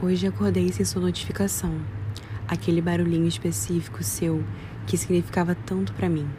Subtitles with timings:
[0.00, 1.74] Hoje acordei sem sua notificação.
[2.46, 4.44] Aquele barulhinho específico seu
[4.86, 6.30] que significava tanto para mim.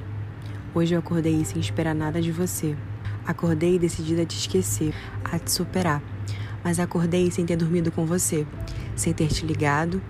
[0.74, 2.74] Hoje eu acordei sem esperar nada de você.
[3.28, 4.96] Acordei decidida a te esquecer,
[5.26, 6.01] a te superar.
[6.63, 8.47] Mas acordei sem ter dormido com você,
[8.96, 10.01] sem ter te ligado.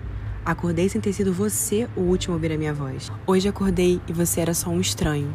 [0.44, 3.10] Acordei sem ter sido você o último a ouvir a minha voz.
[3.26, 5.34] Hoje acordei e você era só um estranho.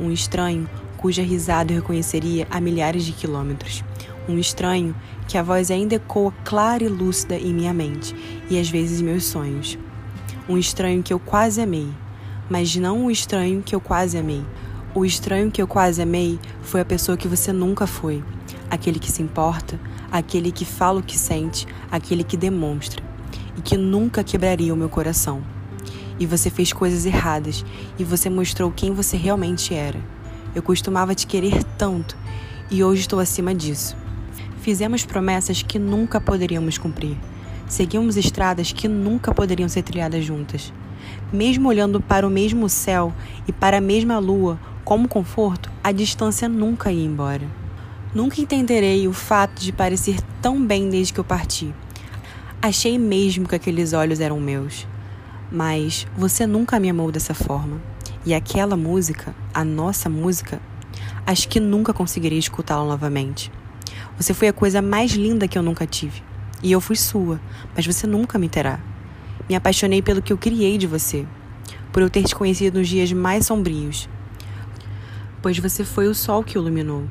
[0.00, 3.84] Um estranho cuja risada eu reconheceria a milhares de quilômetros
[4.28, 4.94] um estranho
[5.26, 8.14] que a voz ainda ecoa clara e lúcida em minha mente
[8.48, 9.78] e às vezes em meus sonhos.
[10.48, 11.88] Um estranho que eu quase amei,
[12.48, 14.44] mas não o estranho que eu quase amei.
[14.94, 18.22] O estranho que eu quase amei foi a pessoa que você nunca foi,
[18.70, 23.02] aquele que se importa, aquele que fala o que sente, aquele que demonstra
[23.56, 25.42] e que nunca quebraria o meu coração.
[26.18, 27.64] E você fez coisas erradas
[27.98, 29.98] e você mostrou quem você realmente era.
[30.54, 32.16] Eu costumava te querer tanto
[32.70, 34.01] e hoje estou acima disso.
[34.62, 37.16] Fizemos promessas que nunca poderíamos cumprir.
[37.66, 40.72] Seguimos estradas que nunca poderiam ser trilhadas juntas.
[41.32, 43.12] Mesmo olhando para o mesmo céu
[43.48, 47.44] e para a mesma lua como conforto, a distância nunca ia embora.
[48.14, 51.74] Nunca entenderei o fato de parecer tão bem desde que eu parti.
[52.62, 54.86] Achei mesmo que aqueles olhos eram meus.
[55.50, 57.82] Mas você nunca me amou dessa forma.
[58.24, 60.62] E aquela música, a nossa música,
[61.26, 63.50] acho que nunca conseguiria escutá-la novamente.
[64.16, 66.22] Você foi a coisa mais linda que eu nunca tive.
[66.62, 67.40] E eu fui sua,
[67.74, 68.78] mas você nunca me terá.
[69.48, 71.26] Me apaixonei pelo que eu criei de você,
[71.92, 74.08] por eu ter te conhecido nos dias mais sombrios.
[75.40, 77.04] Pois você foi o sol que iluminou.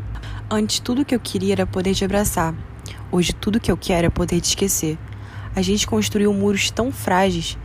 [0.50, 2.56] Antes, tudo que eu queria era poder te abraçar.
[3.12, 4.98] Hoje, tudo que eu quero é poder te esquecer.
[5.54, 7.58] A gente construiu muros tão frágeis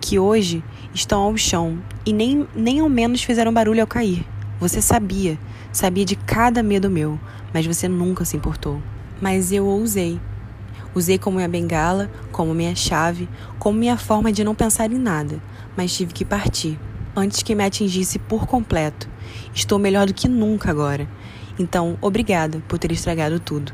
[0.00, 4.24] que hoje estão ao chão e nem, nem ao menos fizeram barulho ao cair.
[4.58, 5.38] Você sabia,
[5.70, 7.20] sabia de cada medo meu,
[7.52, 8.80] mas você nunca se importou.
[9.20, 10.18] Mas eu ousei.
[10.94, 15.42] Usei como minha bengala, como minha chave, como minha forma de não pensar em nada,
[15.76, 16.78] mas tive que partir
[17.14, 19.08] antes que me atingisse por completo.
[19.54, 21.08] Estou melhor do que nunca agora.
[21.58, 23.72] Então, obrigada por ter estragado tudo.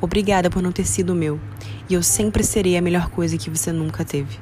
[0.00, 1.40] Obrigada por não ter sido meu.
[1.88, 4.38] E eu sempre serei a melhor coisa que você nunca teve.